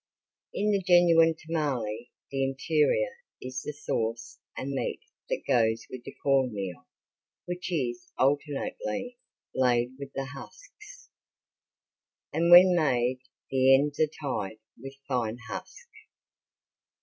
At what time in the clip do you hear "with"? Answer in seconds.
5.91-6.03, 9.99-10.11, 14.75-14.95